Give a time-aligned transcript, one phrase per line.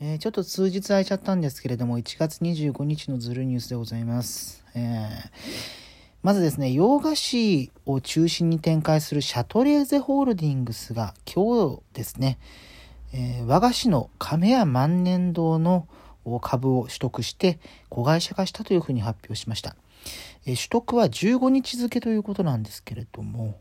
[0.00, 4.64] えー、ちょっと数日空いちゃったんですけれども、1月25日のズルニュースでございます。
[4.76, 5.30] えー、
[6.22, 12.38] まずですね、洋菓子を中心に展開するシャトレーゼホールディングスが今日ですね、
[13.12, 15.88] えー、和菓子の亀屋万年堂の
[16.42, 17.58] 株を取得して
[17.88, 19.74] 子会社化したというふうに発表しました。
[20.46, 23.58] え取得は15日付ということなんですけれども、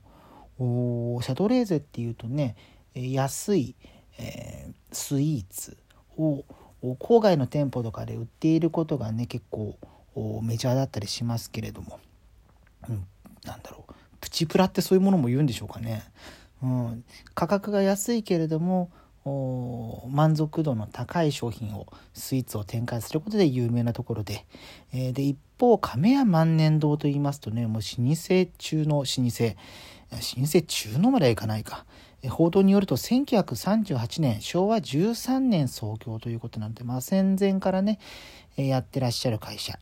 [0.60, 2.56] シャトレーゼっていうとね、
[2.94, 3.76] 安い、
[4.20, 5.78] えスイーツ、
[6.18, 6.44] を
[6.82, 9.78] 郊外の店舗とかで売っていることがね結構
[10.44, 12.00] メジャーだったりしますけれども、
[12.90, 13.06] うん、
[13.46, 13.94] なんだろう。
[14.20, 16.04] プチプラってそういうものも言うんでしょうかね。
[16.64, 17.04] うん、
[17.36, 18.90] 価格が安いけれども
[20.10, 24.46] 満足度の高い商品をスイーツを展開することで有名なところで,、
[24.94, 29.56] えー、で一方亀屋万年堂といいますとねもう老舗中の老舗。
[30.10, 31.86] 老舗中のまではいかないか、
[32.30, 38.00] 報道によると1938年昭和13年創業ということなんで、まあ、戦前からね
[38.56, 39.78] やってらっしゃる会社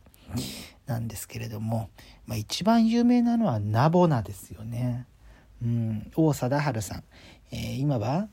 [0.86, 1.88] なんですけれども、
[2.26, 5.06] まあ、一番有名なのはナボナですよね。
[5.62, 7.04] うん、王貞治さん、
[7.50, 8.28] えー、今は、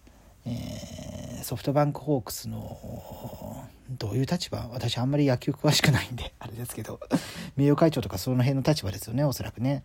[1.43, 2.77] ソフトバンクホークスの
[3.89, 4.69] どういう立場？
[4.71, 6.99] 私あんまり野球詳しくないんで あれですけど
[7.55, 9.83] 名誉会長とかその辺の立場ですよねおそらくね。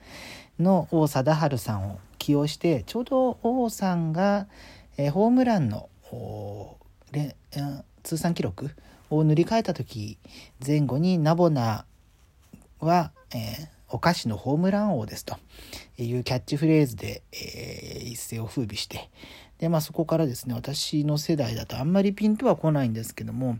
[0.59, 4.49] の王貞治さんを起用してちょうど王さんが、
[4.97, 5.89] えー、ホームランの
[8.03, 8.71] 通算記録
[9.11, 10.19] を塗り替えた時
[10.65, 11.85] 前後にナボナ
[12.81, 15.37] は、えー、お菓子のホームラン王ですと
[15.97, 19.11] いうキャッチフレーズで、えー、一世を風靡して
[19.59, 23.59] でまあそこからですね私の世代だとあんまりピンとは来ないんですけども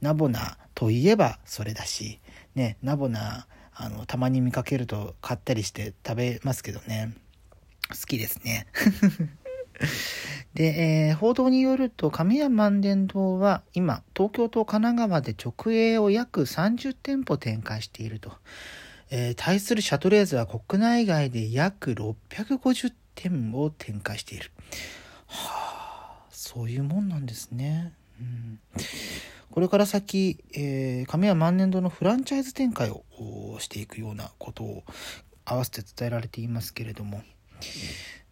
[0.00, 2.20] ナボナといえばそれだし
[2.54, 3.46] ねナボナ
[3.82, 7.14] あのたまに見かけると買ったりして食べますけどね。
[7.88, 8.66] 好きですね。
[10.52, 18.32] で、えー、報道によると亀屋万年堂は今東京と神奈川で直営を約30店舗展開していると、
[19.10, 24.50] えー、対するシャトレーゼは国内外で約650店を展開している。
[26.52, 28.58] そういうもんなんですね、うん、
[29.52, 33.04] これから先、えー、亀屋万年堂のフランチャイズ展開を
[33.60, 34.82] していくようなことを
[35.44, 37.22] 合わせて伝えられていますけれども。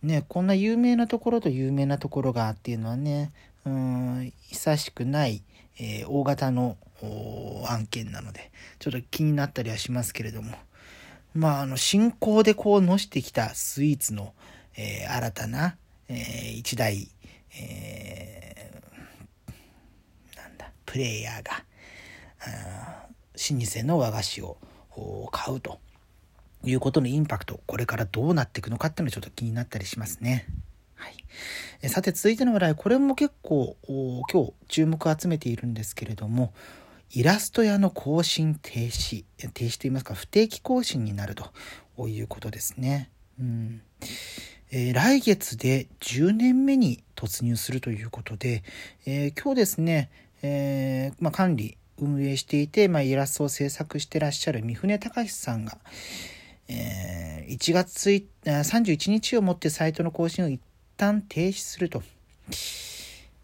[0.03, 3.33] ね、こんな有名なところと有名なところがっていうのはね、
[3.65, 5.43] うん、久しくない、
[5.79, 6.77] えー、大型の
[7.69, 10.57] 案件なので、ちょっと気になったりはしますけれども、
[11.35, 14.35] まあ、あの、進行でこう、のしてきたスイーツの、
[14.77, 15.77] えー、新たな、
[16.09, 17.09] えー、一大、
[17.57, 21.65] えー、なんだ、プレイヤーが、
[23.35, 24.59] 老舗の和菓子を
[25.31, 25.81] 買うと
[26.65, 30.47] いうことのインパクト、これからどうなっていくのかっていうのはちょっと気になったりしますね。
[30.95, 31.09] は
[31.83, 33.77] い、さて続いての話題、これも結構
[34.29, 36.53] 今日注目を集めているんですけれども、
[37.11, 43.11] イラスト屋の更新停止、停止といいますか不定期更新になるということですね。
[43.41, 43.83] うん
[44.71, 48.63] えー、来月で10年目に突入するということで、
[49.05, 50.09] えー、今日ですね、
[50.43, 55.79] えー、まあ、管理運営していて、まあ、イラストを制作してらっしゃる三船隆さんが、
[56.69, 58.09] えー、1月
[58.45, 60.61] 31日をもってサイトの更新を一
[60.97, 62.05] 旦停止すると、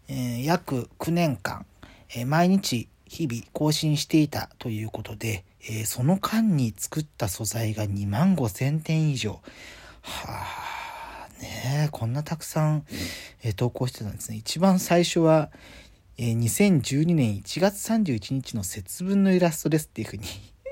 [0.07, 1.65] えー、約9年間、
[2.15, 9.41] えー、毎日日々更新していたということで、えー、その間に作った素材が2万5千点以上。
[10.01, 10.64] はあ、
[11.45, 12.85] ねこんなたくさん、
[13.43, 14.37] えー、投稿してたんですね。
[14.37, 15.51] 一番最初は、
[16.17, 20.25] えー、2012年1月31日の節分のイラストですっていうふうに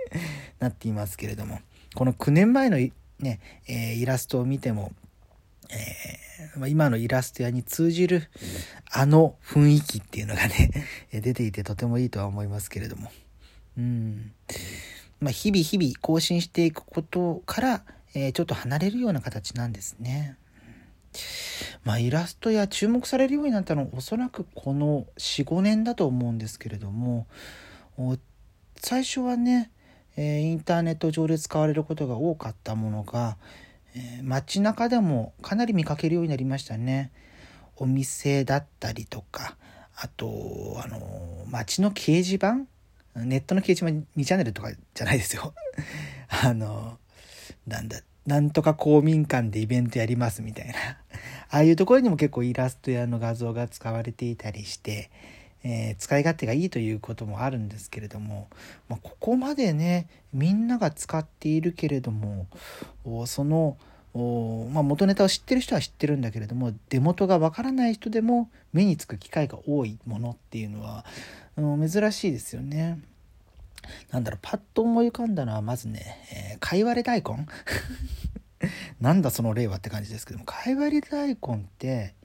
[0.59, 1.59] なっていますけれども。
[1.95, 4.94] この9年前のね、えー、イラストを見ても、
[5.69, 8.29] えー、今のイラスト屋に通じる
[8.91, 10.72] あの雰囲気っていうのがね
[11.13, 13.12] 出ていてとてもいいとは思いますけれども。
[13.78, 14.31] うん。
[15.19, 17.83] まあ、日々日々更新していくことから、
[18.13, 20.35] え、ちょっと離れるような形なんですね。
[21.84, 27.27] まあ、イラストや注目されるようになったのはおそらくこの45年だと思うんですけれども
[28.77, 29.71] 最初はね
[30.15, 33.38] え、インターネット上で使われることが多かったものが、
[33.95, 37.12] えー、街中でもかなり見かけるようになりましたね。
[37.75, 39.57] お店だったりとか、
[39.95, 42.65] あと、あの、街の掲示板
[43.15, 45.54] ネットの掲示板2チャンネルとかじゃないですよ。
[46.30, 47.00] あの、
[47.65, 50.74] なんだ、なんとか公民館でイベントやりますみたいな。
[51.53, 55.11] ああいうところにも結構イラストやの画像が使われていたりして、
[55.63, 58.47] えー、使い勝手がいいということもあるんですけれども、
[58.89, 62.47] まあ、ここまでねみんなが使っているけれども
[63.27, 63.77] その
[64.15, 71.03] まあ、元ネタを知ってる人は知ってるんだけれども出元がわからない人でも目につく機会が多いものっていうのは、
[71.57, 73.00] うん、珍しいですよね。
[74.11, 77.47] なんだろうパッと思い浮かんだのはまずね、えー、かいわれ大根
[79.00, 82.15] なんだその例はって感じですけどもかいわれ大根って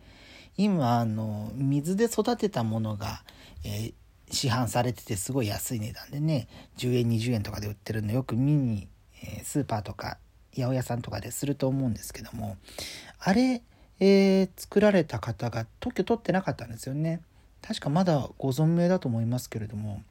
[0.56, 3.22] 今あの水で育てたものが、
[3.64, 3.94] えー、
[4.30, 6.48] 市販されててすごい安い値段でね
[6.78, 8.88] 10円20円とかで売ってるのよく見に、
[9.22, 10.18] えー、スーパーとか
[10.54, 12.56] 八百屋さんとかですると思うんですけども
[13.20, 13.62] あれ、
[14.00, 17.20] えー、作られた方が特許取ってなかったんですよね。
[17.62, 20.02] 確かまだご存命だと思いますけれども。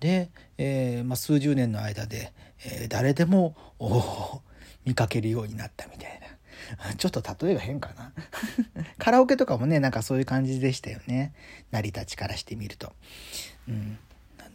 [0.00, 2.32] で、えー、まあ、数十年の間で、
[2.64, 3.54] えー、誰でも
[4.84, 6.94] 見かけるようになったみたいな。
[6.96, 8.12] ちょっと例えが変かな。
[8.98, 11.32] カラオケとかもねなんかそういう感じでしたよね。
[11.70, 12.92] 成り立ちからしてみると。
[13.68, 13.98] うん。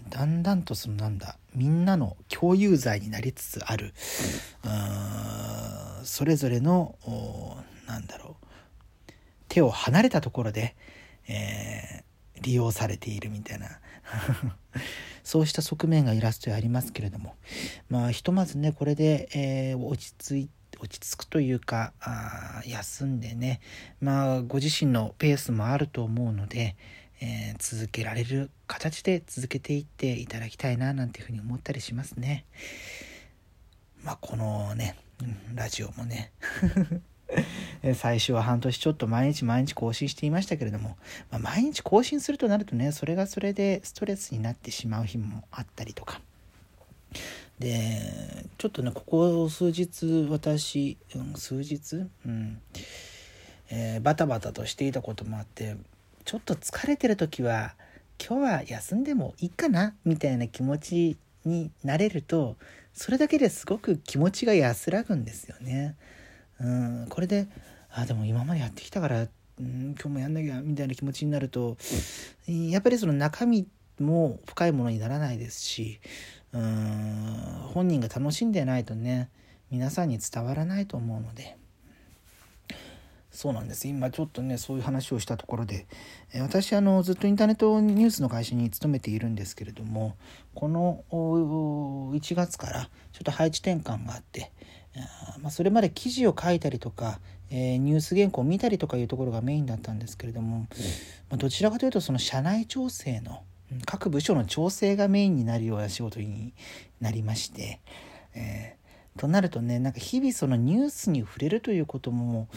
[0.09, 3.93] だんだんとそのなんだみんなの共有罪になりつつある。
[6.03, 6.97] それぞれの
[7.87, 8.47] なんだろう。
[9.49, 10.75] 手を離れたところで、
[11.27, 13.79] えー、利用されているみたいな。
[15.27, 17.35] そうした側面がイラストにありますけれども。
[17.89, 23.59] まあひとまずねこれで、えー、落ち着い落ち着くというかあ休んでね。
[23.99, 26.77] まあご自身のペースもあると思うので、
[27.19, 32.45] えー、続けられる形で続けていっていただきたいななんていうふうに思ったりしますね。
[34.03, 34.95] まあこのね、
[35.53, 36.31] ラジオもね。
[37.95, 40.97] 最初は半年ちょっと毎日毎日更新していましたけれども、
[41.29, 46.21] まあ、毎日更新するとなるとねそれがそれでストレスになってしまう日もあったりとか。
[47.59, 52.61] でちょっとねここ数日私、うん、数日、うん。
[53.69, 55.75] えー、バタバタとしていたこともあって
[56.23, 57.75] ちょっと疲れてる時は
[58.17, 59.93] 今日は休んでもいいかな？
[60.05, 62.55] みたいな気持ちになれると
[62.93, 65.95] それだけですごく気持ちが安らぐんですよね。
[66.65, 67.47] ん、これで
[67.91, 69.25] あでも今までやってきたから、う
[69.61, 71.77] ん、今日もやんなきゃみたいな気持ちになると
[72.47, 73.67] やっぱりその中身
[73.99, 75.99] も深いものにならないですし
[76.53, 79.29] うん本人が楽しんでないとね
[79.69, 81.57] 皆さんに伝わらないと思うので。
[83.37, 83.87] そうなんです。
[83.87, 85.85] 今ちょっとねそういう話をしたところで
[86.39, 90.17] 私あのずっとインターネットニュースの会社に勤めているんですけれども
[90.55, 94.51] この1月からちょっと配置転換があって
[95.41, 100.67] まあ、それまで記事を書いたりとか、えー、ニュース原稿を見たりとかいうところがメインだったんですけれども、
[101.29, 103.41] まあ、どちらかというとその社内調整の
[103.85, 106.53] 各部署の調整がメインになるような仕事に
[107.01, 107.79] なりまして、
[108.33, 112.47] えー、となるとねなんか日々そのニュースに触れるということも、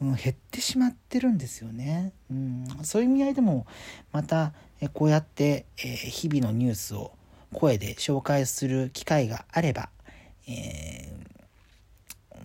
[0.00, 3.66] うん、減ってしまってるんですよね、うん、そういう意味合いでも
[4.12, 4.52] また
[4.92, 7.12] こうやって、えー、日々のニュースを
[7.52, 9.88] 声で紹介する機会があれば、
[10.48, 11.15] えー、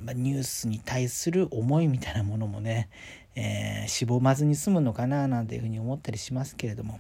[0.01, 2.89] まニュースに対する思いみたいなものもね、
[3.35, 6.99] えー、しぼまずに済むのかななんていうふうに思ったりしますけれども。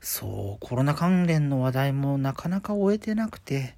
[0.00, 3.76] そう、コロナ関連の話題もなかなか終えてなくて、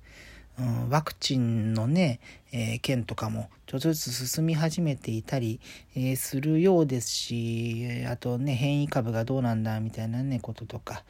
[0.59, 2.19] うん、ワクチンのね、
[2.51, 5.61] えー、件とかもちょっとずつ進み始めていたり、
[5.95, 11.05] えー、するようですし、あとね、変異株がどうなんだみたいなね、こととか、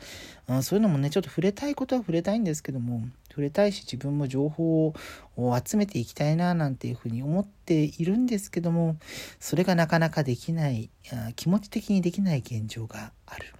[0.49, 3.03] うん、そういうのもね、ちょっと触れたいことは触れたいんですけども、
[3.37, 4.95] 触れたいし自分も情報
[5.37, 8.97] を集めていきたいななんていうふうに思っているんですけども、
[9.39, 10.89] それがなかなかできない、
[11.37, 13.53] 気持ち的にできない現状がある。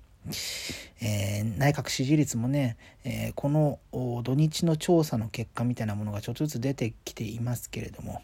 [1.03, 8.23] えー、内閣支持率もね、えー、この土日の調査の結果みたいなものがちょっとずつ出てきていますけれども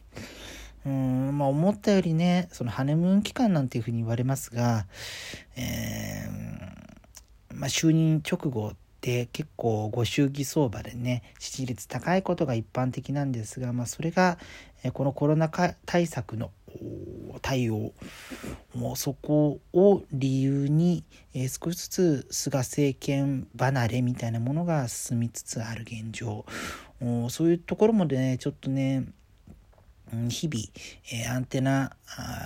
[0.84, 4.86] うんまあ思ったよりねそのハネムーン期間なんていうふうに言われますが、
[5.56, 14.38] えー、まあ、就任直後って結構ご祝儀相場でね支持率高いことが一般的なんですが、まあ、それが
[14.92, 16.52] このコロナ対策の
[17.42, 17.92] 対応
[18.74, 21.04] もうそこを理由に、
[21.34, 26.46] 少しずつ菅政権離れみたいなものが進みつつある現状
[27.28, 29.06] そういうところもねちょっとね
[30.28, 30.64] 日々、
[31.12, 31.96] え、アンテナ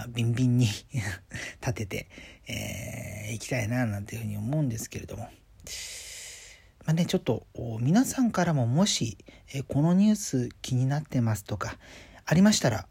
[0.08, 0.66] ビンビンに
[1.60, 2.08] 立てて
[2.48, 5.28] い、えー、きたいななんていうふうに思うんですけれども。
[6.86, 7.46] まあね、ちょっと
[7.80, 9.18] 皆さんからももし、
[9.52, 11.78] えこのニュース気になってますとか
[12.24, 12.86] ありましたら、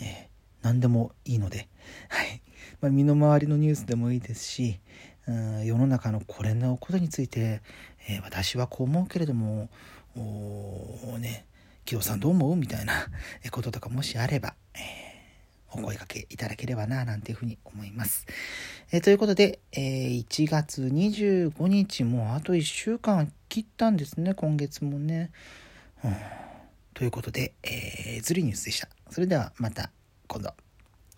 [0.00, 0.28] え
[0.62, 1.68] 何でもいいので、
[2.08, 2.42] はい。
[2.80, 4.78] まあ、身の回りのニュースでもいいですし、
[5.26, 7.60] うん、世の中のこれのことについて、
[8.08, 9.68] えー、私はこう思うけれども
[10.16, 11.44] おね
[11.84, 12.56] 木戸さんどう思う？
[12.56, 13.08] みたいな
[13.50, 14.80] こととかもしあれば、えー、
[15.72, 18.26] お声かけいただければななんていうふうに思います。
[18.92, 25.30] えー、ということで、えー、1月25日もあと1週間切ったんですね今月もね。
[26.04, 26.16] うん、
[26.94, 28.88] ということで、えー、ズリニュースでした。
[29.10, 29.90] それではまた
[30.26, 30.52] 今度。